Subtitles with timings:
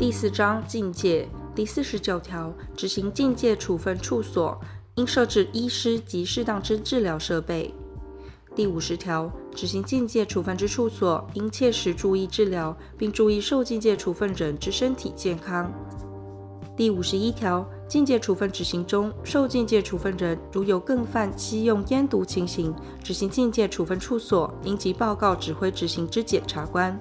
[0.00, 4.58] 第四章境界第四十九条执行境界处分处所
[4.94, 7.74] 应设置医师及适当之治疗设备。
[8.56, 15.70] 第五十条执行境界处分之处所应切实注意治疗，并注意受境界处分人之身体健康。
[16.74, 22.74] 第五十一条境界处分执行中，受境界处分人如有更犯吸用烟毒情形，
[23.04, 26.98] 执行境界处分处所应即报告指挥执行之检察官。